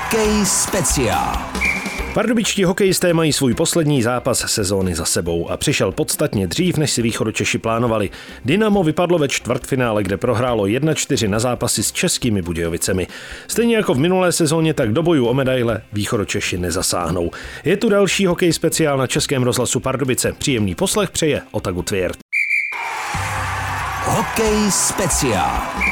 [0.00, 1.38] Hokej speciál.
[2.14, 7.02] Pardubičtí hokejisté mají svůj poslední zápas sezóny za sebou a přišel podstatně dřív, než si
[7.02, 8.10] východočeši plánovali.
[8.44, 13.06] Dynamo vypadlo ve čtvrtfinále, kde prohrálo 1-4 na zápasy s českými Budějovicemi.
[13.48, 17.30] Stejně jako v minulé sezóně, tak do bojů o medaile východočeši nezasáhnou.
[17.64, 20.32] Je tu další hokej speciál na Českém rozhlasu Pardubice.
[20.32, 22.18] Příjemný poslech přeje Otagu Tvěrt.
[24.04, 25.89] Hokej speciál.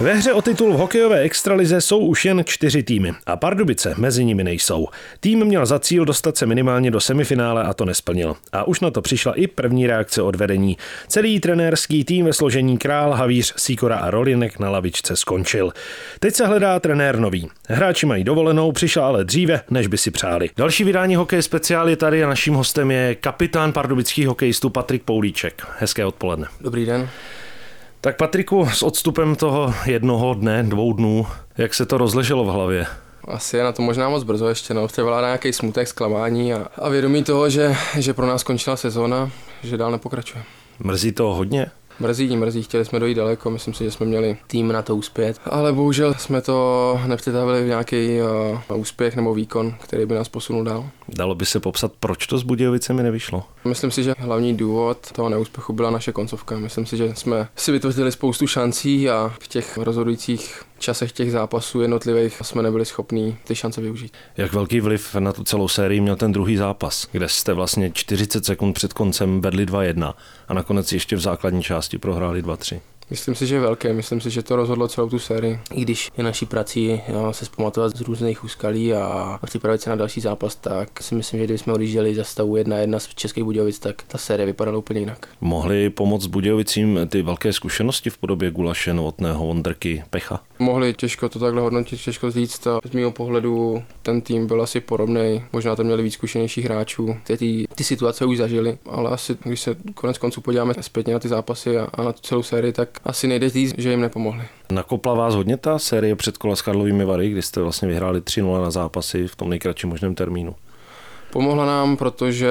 [0.00, 4.24] Ve hře o titul v hokejové extralize jsou už jen čtyři týmy a Pardubice mezi
[4.24, 4.88] nimi nejsou.
[5.20, 8.36] Tým měl za cíl dostat se minimálně do semifinále a to nesplnil.
[8.52, 10.76] A už na to přišla i první reakce od vedení.
[11.08, 15.72] Celý trenérský tým ve složení Král, Havíř, Síkora a Rolinek na lavičce skončil.
[16.20, 17.48] Teď se hledá trenér nový.
[17.68, 20.50] Hráči mají dovolenou, přišla ale dříve, než by si přáli.
[20.56, 25.66] Další vydání hokej speciál je tady a naším hostem je kapitán pardubických hokejistů Patrik Poulíček.
[25.78, 26.46] Hezké odpoledne.
[26.60, 27.08] Dobrý den.
[28.00, 31.26] Tak Patriku, s odstupem toho jednoho dne, dvou dnů,
[31.58, 32.86] jak se to rozleželo v hlavě?
[33.28, 34.86] Asi je na to možná moc brzo ještě, no.
[34.86, 39.30] Převládá nějaký smutek, zklamání a, a vědomí toho, že, že pro nás skončila sezóna,
[39.62, 40.44] že dál nepokračuje.
[40.78, 41.66] Mrzí to hodně?
[42.00, 45.40] Mrzí, mrzí, chtěli jsme dojít daleko, myslím si, že jsme měli tým na to uspět,
[45.44, 48.08] ale bohužel jsme to nepřetavili v nějaký
[48.70, 50.86] uh, úspěch nebo výkon, který by nás posunul dál.
[51.08, 53.44] Dalo by se popsat, proč to s Budějovicemi nevyšlo?
[53.64, 56.58] Myslím si, že hlavní důvod toho neúspěchu byla naše koncovka.
[56.58, 61.80] Myslím si, že jsme si vytvořili spoustu šancí a v těch rozhodujících časech těch zápasů
[61.80, 64.12] jednotlivých jsme nebyli schopní ty šance využít.
[64.36, 68.44] Jak velký vliv na tu celou sérii měl ten druhý zápas, kde jste vlastně 40
[68.44, 70.14] sekund před koncem vedli 2-1
[70.48, 72.80] a nakonec ještě v základní části prohráli 2-3?
[73.10, 73.92] Myslím si, že je velké.
[73.92, 75.60] Myslím si, že to rozhodlo celou tu sérii.
[75.74, 79.96] I když je naší prací jo, se zpamatovat z různých úskalí a připravit se na
[79.96, 84.02] další zápas, tak si myslím, že kdybychom odjížděli za stavu 1-1 z Českých Budějovic, tak
[84.02, 85.28] ta série vypadala úplně jinak.
[85.40, 90.40] Mohli pomoct Budějovicím ty velké zkušenosti v podobě Gulaše, Novotného, Vondrky, Pecha?
[90.58, 92.66] Mohli, těžko to takhle hodnotit, těžko říct.
[92.66, 95.44] A z mého pohledu ten tým byl asi podobný.
[95.52, 99.76] Možná tam měli víc zkušenějších hráčů, kteří ty situace už zažili, ale asi když se
[99.94, 103.26] konec konců podíváme zpětně na ty zápasy a, a na tu celou sérii, tak asi
[103.26, 104.42] nejde říct, že jim nepomohli.
[104.72, 108.62] Nakopla vás hodně ta série před kola s Karlovými Vary, kdy jste vlastně vyhráli 3-0
[108.62, 110.54] na zápasy v tom nejkratším možném termínu?
[111.32, 112.50] Pomohla nám, protože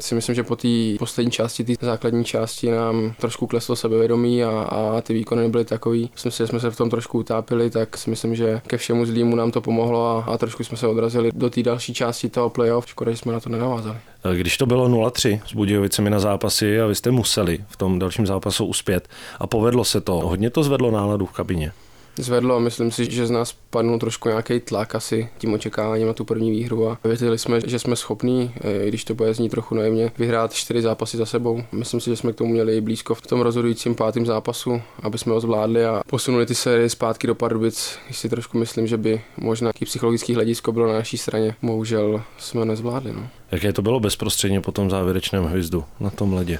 [0.00, 0.68] si myslím, že po té
[0.98, 6.10] poslední části, té základní části nám trošku kleslo sebevědomí a, a ty výkony nebyly takový.
[6.12, 9.06] Myslím si, že jsme se v tom trošku utápili, tak si myslím, že ke všemu
[9.06, 12.50] zlýmu nám to pomohlo a, a trošku jsme se odrazili do té další části toho
[12.50, 12.88] playoff.
[12.88, 13.96] Škoda, že jsme na to nenavázali.
[14.34, 18.26] Když to bylo 0-3 s Budějovicemi na zápasy a vy jste museli v tom dalším
[18.26, 19.08] zápasu uspět
[19.38, 21.72] a povedlo se to, hodně to zvedlo náladu v kabině
[22.18, 22.60] zvedlo.
[22.60, 26.50] Myslím si, že z nás padnul trošku nějaký tlak asi tím očekáváním na tu první
[26.50, 28.54] výhru a věřili jsme, že jsme schopní,
[28.84, 31.62] i když to bude znít trochu naivně, vyhrát čtyři zápasy za sebou.
[31.72, 35.32] Myslím si, že jsme k tomu měli blízko v tom rozhodujícím pátém zápasu, aby jsme
[35.32, 37.98] ho zvládli a posunuli ty série zpátky do Pardubic.
[38.06, 41.54] Když si trošku myslím, že by možná i psychologický hledisko bylo na naší straně.
[41.62, 43.12] Bohužel jsme nezvládli.
[43.12, 43.28] No.
[43.50, 46.58] Jaké to bylo bezprostředně po tom závěrečném hvězdu na tom ledě?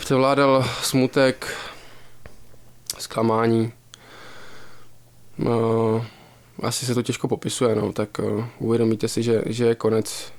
[0.00, 1.54] Převládal smutek,
[2.98, 3.72] zklamání,
[5.38, 6.06] No,
[6.62, 10.32] asi se to těžko popisuje, no, tak uh, uvědomíte si, že, že je konec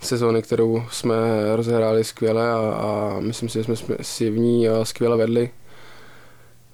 [0.00, 1.16] sezóny, kterou jsme
[1.56, 5.50] rozehráli skvěle a, a myslím si, že jsme si v ní uh, skvěle vedli.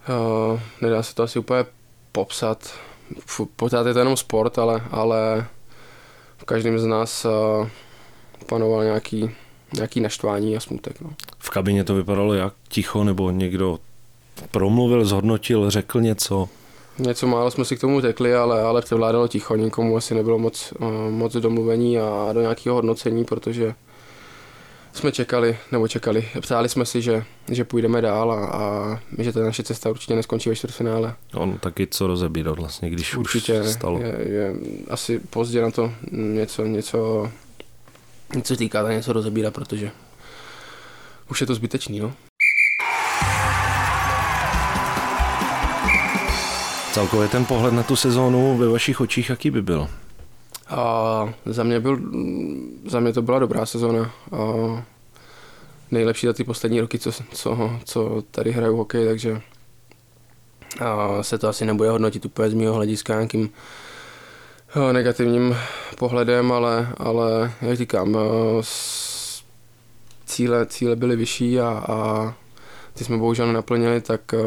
[0.08, 1.64] Uh, nedá se to asi úplně
[2.12, 2.74] popsat.
[3.56, 5.46] Pořád je to jenom sport, ale, ale
[6.38, 7.68] v každém z nás uh,
[8.46, 9.30] panoval nějaký,
[9.74, 11.00] nějaký naštvání a smutek.
[11.00, 11.10] No.
[11.38, 13.78] V kabině to vypadalo jak ticho, nebo někdo
[14.50, 16.48] promluvil, zhodnotil, řekl něco?
[16.98, 20.72] Něco málo jsme si k tomu řekli, ale, ale převládalo ticho, nikomu asi nebylo moc,
[20.78, 23.74] uh, moc domluvení a do nějakého hodnocení, protože
[24.92, 29.40] jsme čekali, nebo čekali, přáli jsme si, že, že půjdeme dál a, a že ta
[29.40, 31.14] naše cesta určitě neskončí ve čtvrtfinále.
[31.34, 34.00] On taky co rozebírat vlastně, když určitě už stalo.
[34.00, 34.54] Je, je
[34.90, 37.30] asi pozdě na to něco, něco,
[38.34, 39.90] něco týká, něco rozebírat, protože
[41.30, 42.12] už je to zbytečný, no.
[46.94, 49.88] Celkově ten pohled na tu sezónu ve vašich očích, jaký by byl?
[50.68, 51.98] A za mě, byl,
[52.86, 54.10] za mě to byla dobrá sezóna.
[54.32, 54.38] A
[55.90, 59.40] nejlepší za ty poslední roky, co, co, co tady hraju hokej, takže
[60.80, 63.50] a se to asi nebude hodnotit úplně z mého hlediska nějakým
[64.92, 65.56] negativním
[65.98, 68.18] pohledem, ale, ale jak říkám,
[70.26, 72.34] cíle, cíle byly vyšší a, a
[72.94, 74.38] ty jsme bohužel nenaplnili, tak eh,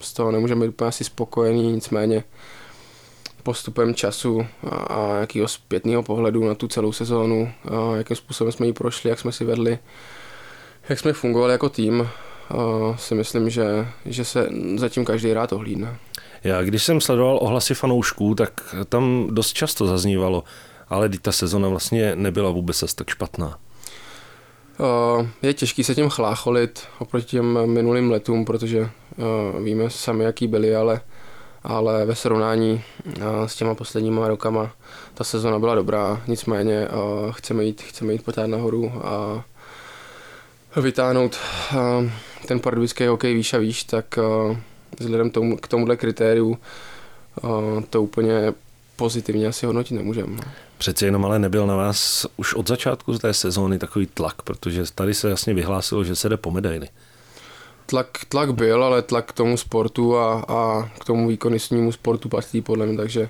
[0.00, 2.24] z toho nemůžeme být úplně asi spokojení, nicméně
[3.42, 4.46] postupem času
[4.88, 9.18] a, nějakého zpětného pohledu na tu celou sezónu, a jakým způsobem jsme ji prošli, jak
[9.20, 9.78] jsme si vedli,
[10.88, 12.08] jak jsme fungovali jako tým,
[12.50, 15.96] a si myslím, že, že se zatím každý rád ohlídne.
[16.44, 20.44] Já když jsem sledoval ohlasy fanoušků, tak tam dost často zaznívalo,
[20.88, 23.58] ale ta sezona vlastně nebyla vůbec tak špatná.
[25.42, 28.90] Je těžký se tím chlácholit oproti těm minulým letům, protože
[29.62, 31.00] víme sami, jaký byli, ale,
[31.64, 32.82] ale ve srovnání
[33.46, 34.72] s těma posledníma rokama
[35.14, 36.88] ta sezona byla dobrá, nicméně
[37.30, 39.44] chceme jít, chceme jít potáhnout nahoru a
[40.80, 41.36] vytáhnout
[42.46, 44.18] ten pardubický hokej výš a výš, tak
[44.98, 46.58] vzhledem tomu, k tomuhle kritériu
[47.90, 48.52] to úplně
[48.96, 50.36] pozitivně asi hodnotit nemůžeme.
[50.78, 54.84] Přeci jenom ale nebyl na vás už od začátku z té sezóny takový tlak, protože
[54.94, 56.88] tady se jasně vyhlásilo, že se jde po medaily.
[57.86, 62.60] Tlak, tlak byl, ale tlak k tomu sportu a, a k tomu výkonnostnímu sportu patří
[62.60, 63.28] podle mě, takže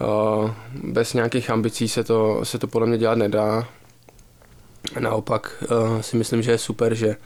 [0.00, 0.50] uh,
[0.82, 3.68] bez nějakých ambicí se to, se to podle mě dělat nedá.
[4.98, 7.16] Naopak uh, si myslím, že je super, že,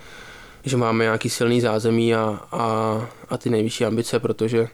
[0.64, 2.62] že máme nějaký silný zázemí a, a,
[3.28, 4.68] a ty nejvyšší ambice, protože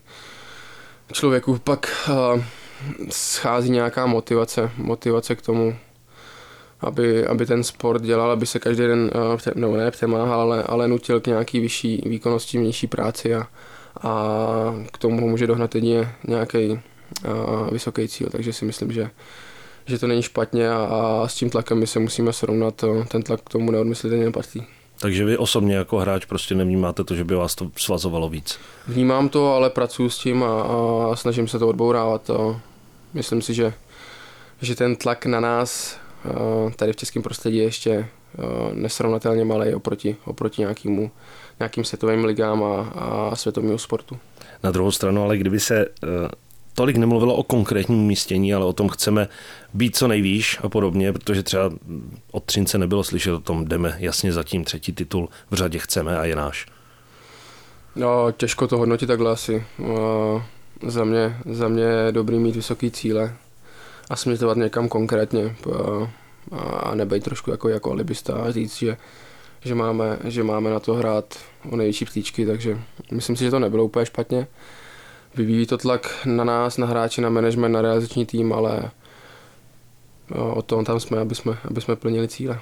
[1.12, 2.42] člověku pak uh,
[3.10, 5.76] schází nějaká motivace, motivace k tomu,
[6.80, 10.88] aby, aby ten sport dělal, aby se každý den, uh, no ne přemáhal, ale, ale
[10.88, 13.46] nutil k nějaký vyšší výkonnosti, nižší práci a,
[14.00, 14.34] a
[14.92, 16.80] k tomu může dohnat jedině nějaký uh,
[17.70, 19.10] vysoký cíl, takže si myslím, že
[19.86, 23.40] že to není špatně a, a s tím tlakem my se musíme srovnat, ten tlak
[23.40, 24.66] k tomu neodmyslitelně patří.
[25.00, 28.58] Takže vy osobně jako hráč prostě nevnímáte to, že by vás to svazovalo víc?
[28.88, 30.62] Vnímám to, ale pracuji s tím a,
[31.12, 32.30] a snažím se to odbourávat.
[32.30, 32.60] A
[33.14, 33.72] myslím si, že,
[34.62, 35.98] že ten tlak na nás
[36.76, 38.08] tady v českém prostředí je ještě
[38.72, 41.10] nesrovnatelně malý oproti, oproti nějakému,
[41.58, 42.80] nějakým světovým ligám a,
[43.30, 44.18] a světovému sportu.
[44.62, 45.86] Na druhou stranu, ale kdyby se
[46.74, 49.28] tolik nemluvilo o konkrétním umístění, ale o tom chceme
[49.74, 51.70] být co nejvýš a podobně, protože třeba
[52.30, 56.18] od Třince nebylo slyšet o tom, jdeme jasně za tím třetí titul, v řadě chceme
[56.18, 56.66] a je náš.
[57.96, 59.64] No, těžko to hodnotit takhle asi.
[60.82, 63.36] Za, mě, za mě je dobrý mít vysoký cíle
[64.10, 66.08] a směřovat někam konkrétně uh,
[66.82, 68.96] a nebejt trošku jako, jako alibista a říct, že,
[69.60, 71.38] že, máme, že máme na to hrát
[71.70, 72.78] o největší příčky, takže
[73.12, 74.46] myslím si, že to nebylo úplně špatně
[75.36, 78.90] vyvíjí to tlak na nás, na hráče, na management, na realizační tým, ale
[80.36, 82.60] o tom tam jsme, aby jsme, aby jsme plnili cíle.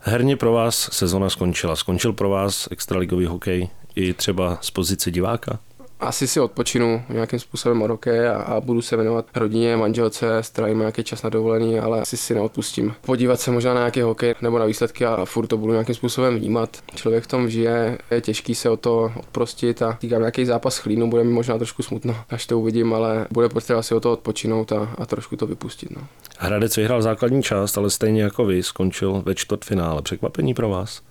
[0.00, 1.76] Herně pro vás sezona skončila.
[1.76, 5.58] Skončil pro vás extraligový hokej i třeba z pozice diváka?
[6.04, 10.78] Asi si odpočinu nějakým způsobem od hokeje a, a budu se věnovat rodině, manželce, strávím
[10.78, 12.94] nějaký čas na dovolený, ale asi si neodpustím.
[13.00, 16.36] Podívat se možná na nějaký hokej nebo na výsledky a furt to budu nějakým způsobem
[16.36, 16.76] vnímat.
[16.94, 21.10] Člověk v tom žije, je těžký se o to odprostit a týkám nějaký zápas chlínu,
[21.10, 24.72] bude mi možná trošku smutno, až to uvidím, ale bude potřeba si o to odpočinout
[24.72, 25.90] a, a trošku to vypustit.
[25.90, 26.06] No.
[26.38, 30.02] Hradec vyhrál základní část, ale stejně jako vy skončil ve čtvrtfinále.
[30.02, 31.02] Překvapení pro vás?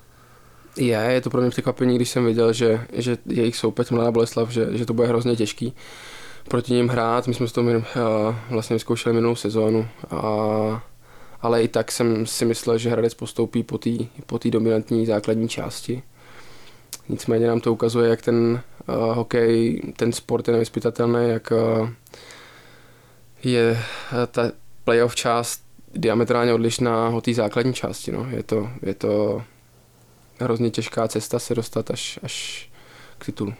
[0.77, 4.49] Je, je to pro mě překvapení, když jsem viděl, že, že jejich soupeř Mladá Boleslav,
[4.49, 5.73] že, že to bude hrozně těžký
[6.47, 7.27] proti ním hrát.
[7.27, 7.75] My jsme to uh,
[8.49, 10.83] vlastně vyzkoušeli minulou sezónu, a,
[11.41, 13.89] ale i tak jsem si myslel, že Hradec postoupí po té
[14.25, 16.03] po dominantní základní části.
[17.09, 21.89] Nicméně nám to ukazuje, jak ten uh, hokej, ten sport je nevyspytatelný, jak uh,
[23.43, 24.51] je uh, ta
[24.83, 28.11] playoff část diametrálně odlišná od té základní části.
[28.11, 28.27] No.
[28.29, 29.43] Je, to, je to
[30.43, 32.69] hrozně těžká cesta se dostat až, až
[33.17, 33.53] k titulu.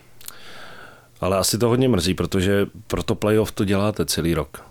[1.21, 4.63] Ale asi to hodně mrzí, protože pro to playoff to děláte celý rok.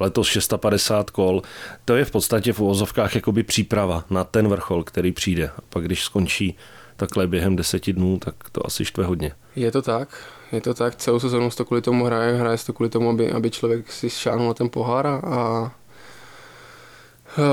[0.00, 1.42] Letos 650 kol,
[1.84, 5.48] to je v podstatě v uvozovkách jakoby příprava na ten vrchol, který přijde.
[5.48, 6.56] A pak když skončí
[6.96, 9.32] takhle během deseti dnů, tak to asi štve hodně.
[9.56, 10.08] Je to tak,
[10.52, 13.50] je to tak, celou sezónu to kvůli tomu hraje, hraje to kvůli tomu, aby, aby
[13.50, 15.72] člověk si šáhnul na ten pohár a, a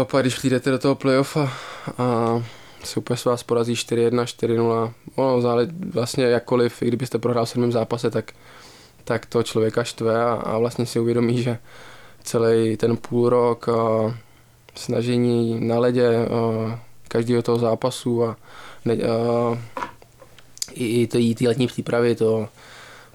[0.04, 1.54] pak když přijdete do toho playoff a,
[1.98, 2.44] a
[2.86, 4.94] super s vás porazí 4-1, 4-0.
[5.16, 8.32] Ono zále, vlastně jakkoliv, i kdybyste prohrál v sedmém zápase, tak,
[9.04, 11.58] tak to člověka štve a, a vlastně si uvědomí, že
[12.24, 14.18] celý ten půl rok a
[14.76, 18.38] snažení na ledě a každého toho zápasu a,
[18.86, 19.58] ne, a
[20.74, 22.48] i, i ty, letní přípravy, to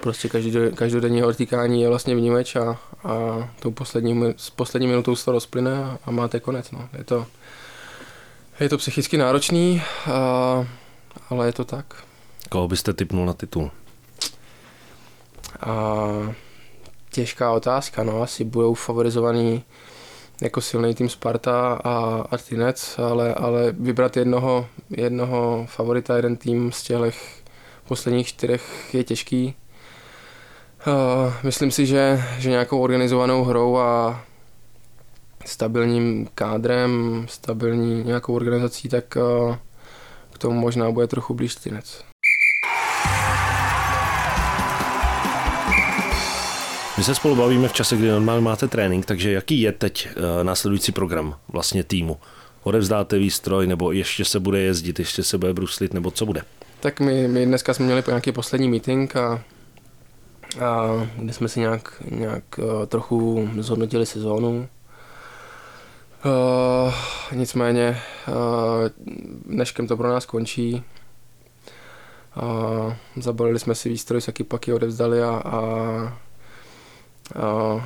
[0.00, 0.28] prostě
[0.74, 5.84] každodenní odtýkání je vlastně vnímeč a, a tou poslední, s poslední minutou se to rozplyne
[5.84, 6.70] a, a máte konec.
[6.70, 6.88] No.
[6.98, 7.26] Je to,
[8.60, 10.66] je to psychicky náročný, a,
[11.30, 12.04] ale je to tak.
[12.48, 13.70] Koho byste typnul na titul?
[15.60, 16.06] A,
[17.10, 19.64] těžká otázka, no asi budou favorizovaný
[20.40, 26.72] jako silný tým Sparta a, a Tinec, ale, ale vybrat jednoho, jednoho favorita, jeden tým
[26.72, 27.42] z těch
[27.88, 29.54] posledních čtyřech je těžký.
[30.86, 34.20] Uh, myslím si, že, že nějakou organizovanou hrou a
[35.47, 39.59] stabilním kádrem, stabilní nějakou organizací, tak eh,
[40.32, 42.04] k tomu možná bude trochu blíž Třinec.
[47.00, 50.44] My se spolu bavíme v čase, kdy normálně máte trénink, takže jaký je teď uh,
[50.44, 52.16] následující program vlastně týmu?
[52.62, 56.42] Odevzdáte výstroj, nebo ještě se bude jezdit, ještě se bude bruslit, nebo co bude?
[56.80, 59.42] Tak my, my dneska jsme měli nějaký poslední meeting a,
[60.61, 64.68] a kde jsme si nějak, nějak uh, trochu zhodnotili sezónu.
[66.24, 66.94] Uh,
[67.32, 68.34] nicméně uh,
[69.46, 70.84] dneškem to pro nás končí.
[72.42, 75.60] Uh, zabalili jsme si výstroj, saky paky odevzdali a, a,
[77.42, 77.84] a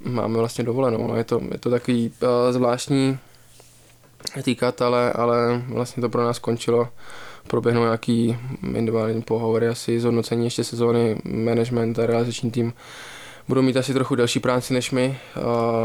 [0.00, 1.06] máme vlastně dovolenou.
[1.06, 3.18] No, je, to, je to takový uh, zvláštní
[4.42, 6.88] týkat, ale, ale vlastně to pro nás skončilo.
[7.48, 12.72] Proběhnou nějaký individuální pohovory, asi zhodnocení ještě sezóny, management a realizační tým
[13.48, 15.18] budou mít asi trochu delší práci než my,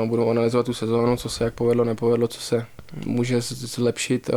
[0.06, 2.66] budou analyzovat tu sezónu, co se jak povedlo, nepovedlo, co se
[3.06, 4.30] může zlepšit.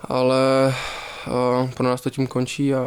[0.00, 0.74] Ale
[1.76, 2.86] pro nás to tím končí a,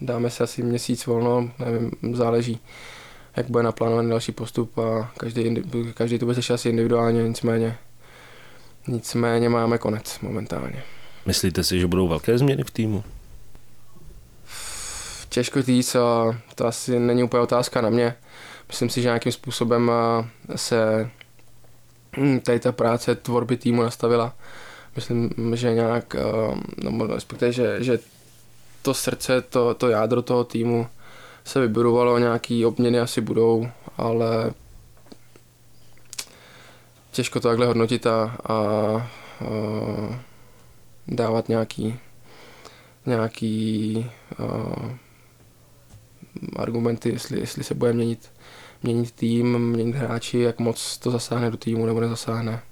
[0.00, 2.60] dáme si asi měsíc volno, nevím, záleží,
[3.36, 5.62] jak bude naplánovaný další postup a každý,
[5.94, 7.76] každý to bude řešit asi individuálně, nicméně,
[8.86, 10.82] nicméně máme konec momentálně.
[11.26, 13.04] Myslíte si, že budou velké změny v týmu?
[15.36, 15.96] Těžko říct,
[16.54, 18.14] to asi není úplně otázka na mě.
[18.68, 19.90] Myslím si, že nějakým způsobem
[20.56, 21.10] se
[22.16, 24.34] hm, tady ta práce tvorby týmu nastavila.
[24.96, 26.16] Myslím, že nějak,
[26.84, 27.98] no, respektive, že, že
[28.82, 30.86] to srdce, to, to jádro toho týmu
[31.44, 34.52] se vybudovalo, nějaký obměny asi budou, ale
[37.10, 39.08] těžko to takhle hodnotit a, a, a
[41.08, 41.98] dávat nějaký,
[43.06, 45.05] nějaký a,
[46.56, 48.30] argumenty, jestli, jestli se bude měnit,
[48.82, 52.62] měnit tým, měnit hráči, jak moc to zasáhne do týmu nebo nezasáhne.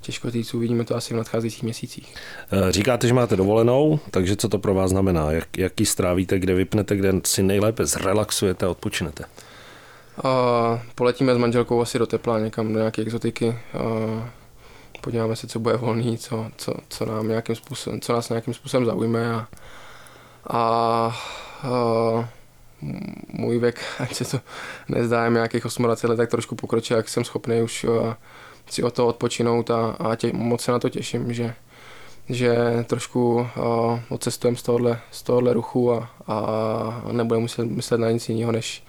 [0.00, 2.14] Těžko říct, uvidíme to asi v nadcházejících měsících.
[2.52, 5.32] Eh, říkáte, že máte dovolenou, takže co to pro vás znamená?
[5.32, 9.24] Jak, jak ji strávíte, kde vypnete, kde si nejlépe zrelaxujete a odpočinete?
[10.24, 13.58] A poletíme s manželkou asi do tepla, někam do nějaké exotiky.
[13.74, 14.30] A
[15.00, 18.86] podíváme se, co bude volný, co, co, co, nám nějakým způsobem, co nás nějakým způsobem
[18.86, 19.34] zaujme.
[19.34, 19.46] A,
[20.46, 21.16] a,
[21.62, 22.28] a
[23.28, 24.40] můj věk, ať se to
[24.88, 28.12] nezdá, nějakých 28 let, tak trošku pokročil, jak jsem schopný už uh,
[28.70, 31.54] si o to odpočinout a, a tě, moc se na to těším, že,
[32.28, 38.10] že trošku uh, odcestujeme z tohohle, z tohohle ruchu a, a nebudeme muset myslet na
[38.10, 38.82] nic jiného, než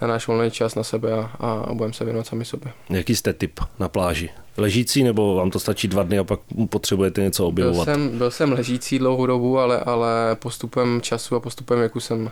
[0.00, 2.72] na náš volný čas na sebe a, a budeme se věnovat sami sobě.
[2.90, 4.30] Jaký jste typ na pláži?
[4.56, 7.84] Ležící nebo vám to stačí dva dny a pak potřebujete něco objevovat?
[7.86, 12.30] Byl jsem, byl jsem ležící dlouhou dobu, ale, ale postupem času a postupem věku jsem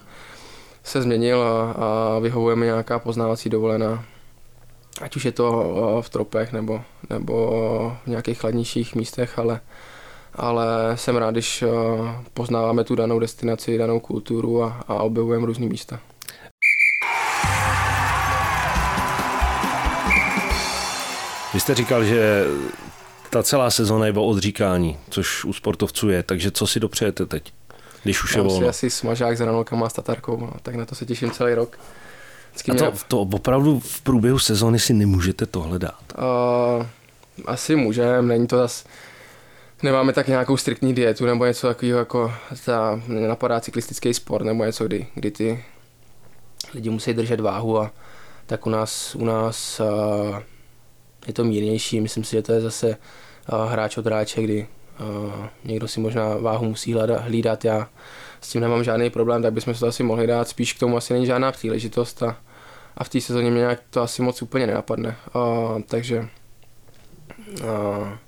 [0.84, 4.04] se změnil a, a vyhovuje mi nějaká poznávací dovolená.
[5.00, 9.60] Ať už je to v tropech nebo, nebo v nějakých chladnějších místech, ale,
[10.34, 11.64] ale jsem rád, když
[12.34, 16.00] poznáváme tu danou destinaci, danou kulturu a, a objevujeme různé místa.
[21.54, 22.44] Vy jste říkal, že
[23.30, 27.52] ta celá sezóna je o odříkání, což u sportovců je, takže co si dopřejete teď?
[28.02, 28.58] Když už je volno.
[28.58, 31.54] si asi smažák s ranolkama a s tatarkou, no, tak na to se těším celý
[31.54, 31.78] rok.
[32.50, 33.00] Vždycky a to, mě...
[33.08, 36.02] to opravdu v průběhu sezóny si nemůžete tohle dát?
[36.18, 36.86] Uh,
[37.46, 38.84] asi můžeme, není to zas...
[39.82, 42.32] Nemáme tak nějakou striktní dietu nebo něco takového, jako
[42.64, 45.64] ta, napadá cyklistický sport nebo něco, kdy, kdy ty
[46.74, 47.90] lidi musí držet váhu a
[48.46, 50.38] tak u nás, u nás uh,
[51.26, 52.00] je to mírnější.
[52.00, 54.66] Myslím si, že to je zase uh, hráč od hráče, kdy
[55.64, 57.88] někdo si možná váhu musí hlídat, já
[58.40, 60.96] s tím nemám žádný problém, tak bychom se to asi mohli dát, spíš k tomu
[60.96, 62.36] asi není žádná příležitost a,
[62.96, 66.28] a v té sezóně mě nějak to asi moc úplně nenapadne, a, takže
[67.68, 68.18] a,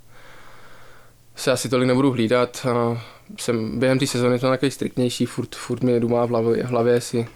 [1.37, 3.03] se asi tolik nebudu hlídat, a,
[3.39, 6.95] jsem během té sezóny to takový striktnější, furt, furt mi dumá v hlavě, v hlavě
[6.95, 7.27] jestli,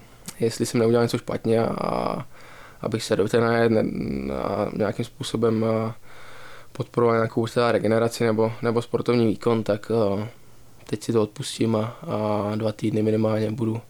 [0.41, 2.27] jestli jsem neudělal něco špatně a,
[2.81, 3.41] abych se do té
[4.77, 5.95] nějakým způsobem a,
[6.79, 10.25] podporovat nějakou třeba regeneraci nebo, nebo sportovní výkon, tak uh,
[10.85, 11.97] teď si to odpustím a,
[12.51, 13.81] a dva týdny minimálně budu,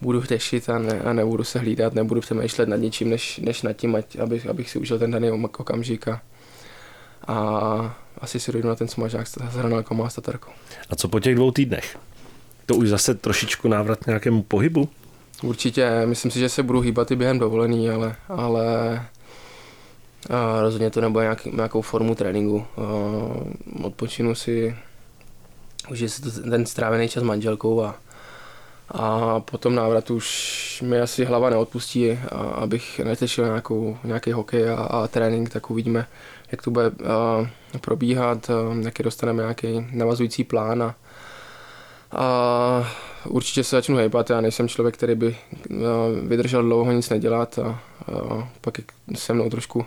[0.00, 3.72] budu řešit a, ne, a nebudu se hlídat, nebudu přemýšlet nad ničím, než, než nad
[3.72, 6.20] tím, ať, abych, abych si užil ten daný okamžik a,
[7.26, 10.50] a asi si dojdu na ten smažák s hranolkou a s tatarkou.
[10.90, 11.98] A co po těch dvou týdnech?
[12.66, 14.88] To už zase trošičku návrat k nějakému pohybu?
[15.42, 18.64] Určitě, myslím si, že se budu hýbat i během dovolený, ale, ale
[20.30, 22.66] a rozhodně to nebude nějaký, nějakou formu tréninku.
[23.82, 24.76] Odpočinu si,
[25.90, 27.94] už je to ten strávený čas s manželkou a,
[28.88, 34.74] a potom návrat už mi asi hlava neodpustí, a abych netešil nějakou, nějaký hokej a,
[34.74, 36.06] a trénink, tak uvidíme,
[36.52, 37.46] jak to bude a,
[37.80, 38.54] probíhat, a,
[38.84, 40.94] jaký dostaneme nějaký navazující plán a,
[42.16, 42.86] A
[43.26, 45.36] určitě se začnu hejbat, já nejsem člověk, který by
[46.22, 48.74] vydržel dlouho nic nedělat a, a pak
[49.14, 49.86] se mnou trošku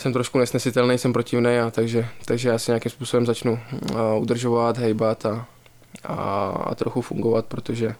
[0.00, 3.60] jsem trošku nesnesitelný, jsem protivný, a takže, takže já si nějakým způsobem začnu
[3.92, 5.46] uh, udržovat, hejbat a,
[6.04, 6.14] a,
[6.64, 7.94] a trochu fungovat, protože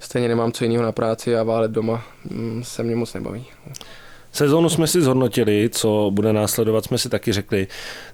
[0.00, 3.46] stejně nemám co jiného na práci a válet doma mm, se mě moc nebaví.
[4.32, 7.66] Sezónu jsme si zhodnotili, co bude následovat, jsme si taky řekli.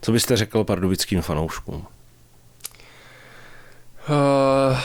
[0.03, 1.87] Co byste řekl pardubickým fanouškům?
[4.09, 4.79] Uh,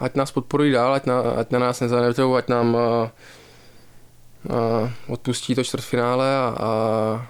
[0.00, 2.80] ať nás podporují dál, ať na, ať na nás nezanetou, ať nám uh,
[5.08, 7.28] odpustí to čtvrtfinále a, a,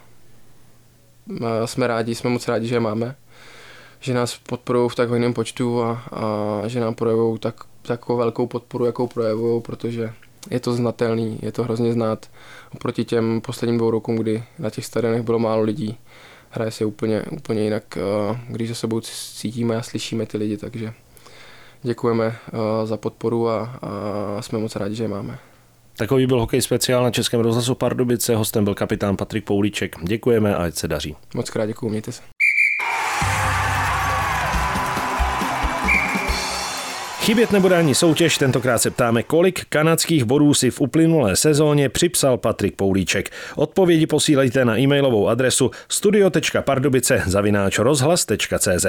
[1.66, 3.16] jsme rádi, jsme moc rádi, že je máme.
[4.00, 8.46] Že nás podporují v tak hojném počtu a, a že nám projevují tak, takovou velkou
[8.46, 10.12] podporu, jakou projevují, protože
[10.50, 12.30] je to znatelný, je to hrozně znát
[12.74, 15.98] oproti těm posledním dvou rokům, kdy na těch stadionech bylo málo lidí.
[16.50, 17.98] Hraje se úplně, úplně jinak,
[18.48, 20.92] když za sebou cítíme a slyšíme ty lidi, takže
[21.82, 22.36] děkujeme
[22.84, 23.78] za podporu a,
[24.36, 25.38] a jsme moc rádi, že je máme.
[26.02, 29.96] Takový byl hokej speciál na Českém rozhlasu Pardubice, hostem byl kapitán Patrik Poulíček.
[30.02, 31.16] Děkujeme a ať se daří.
[31.34, 32.22] Moc krát děkuji, mějte se.
[37.22, 42.36] Chybět nebude ani soutěž, tentokrát se ptáme, kolik kanadských bodů si v uplynulé sezóně připsal
[42.38, 43.30] Patrik Poulíček.
[43.56, 48.86] Odpovědi posílejte na e-mailovou adresu studio.pardubice zavináč rozhlas.cz.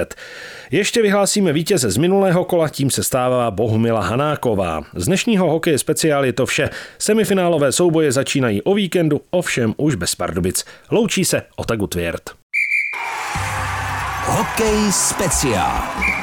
[0.70, 4.82] Ještě vyhlásíme vítěze z minulého kola, tím se stává Bohumila Hanáková.
[4.94, 6.70] Z dnešního hokeje speciál je to vše.
[6.98, 10.64] Semifinálové souboje začínají o víkendu, ovšem už bez Pardubic.
[10.90, 12.22] Loučí se Otagu Tvěrt.
[14.26, 16.13] Hokej speciál.